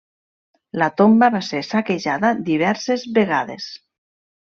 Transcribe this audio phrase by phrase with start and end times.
[0.83, 3.69] La tomba va ser saquejada diverses vegades.